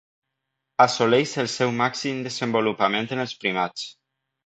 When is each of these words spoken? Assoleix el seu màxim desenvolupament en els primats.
Assoleix 0.85 1.35
el 1.45 1.51
seu 1.57 1.75
màxim 1.83 2.25
desenvolupament 2.31 3.11
en 3.15 3.25
els 3.29 3.41
primats. 3.45 3.89